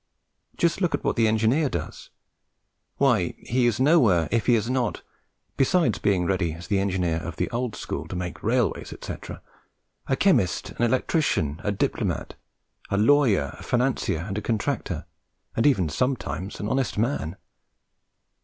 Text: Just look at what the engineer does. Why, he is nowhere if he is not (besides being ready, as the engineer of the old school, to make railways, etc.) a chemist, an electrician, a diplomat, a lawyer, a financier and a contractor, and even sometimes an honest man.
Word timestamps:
Just 0.57 0.81
look 0.81 0.95
at 0.95 1.03
what 1.03 1.15
the 1.15 1.27
engineer 1.27 1.69
does. 1.69 2.09
Why, 2.97 3.35
he 3.37 3.67
is 3.67 3.79
nowhere 3.79 4.27
if 4.31 4.47
he 4.47 4.55
is 4.55 4.67
not 4.67 5.03
(besides 5.57 5.99
being 5.99 6.25
ready, 6.25 6.53
as 6.53 6.65
the 6.65 6.79
engineer 6.79 7.17
of 7.17 7.35
the 7.35 7.47
old 7.51 7.75
school, 7.75 8.07
to 8.07 8.15
make 8.15 8.41
railways, 8.41 8.91
etc.) 8.91 9.43
a 10.07 10.15
chemist, 10.15 10.71
an 10.71 10.81
electrician, 10.85 11.61
a 11.63 11.71
diplomat, 11.71 12.33
a 12.89 12.97
lawyer, 12.97 13.53
a 13.59 13.61
financier 13.61 14.21
and 14.27 14.39
a 14.39 14.41
contractor, 14.41 15.05
and 15.55 15.67
even 15.67 15.87
sometimes 15.87 16.59
an 16.59 16.67
honest 16.67 16.97
man. 16.97 17.35